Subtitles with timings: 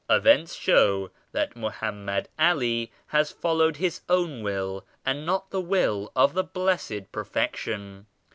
[0.09, 6.33] Events show that Mohammed Ali has followed his own will and not the Will of
[6.33, 8.07] the Blessed Perfection.